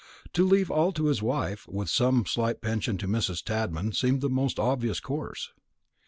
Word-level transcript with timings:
To 0.33 0.43
leave 0.43 0.71
all 0.71 0.91
to 0.93 1.05
his 1.05 1.21
wife, 1.21 1.67
with 1.67 1.87
some 1.87 2.25
slight 2.25 2.59
pension 2.59 2.97
to 2.97 3.07
Mrs. 3.07 3.43
Tadman, 3.43 3.91
seemed 3.93 4.21
the 4.21 4.29
most 4.31 4.57
obvious 4.57 4.99
course. 4.99 5.53